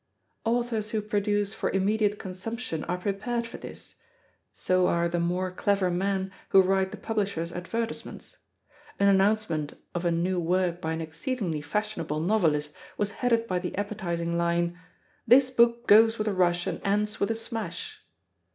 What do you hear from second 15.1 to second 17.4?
"This book goes with a rush, and ends with a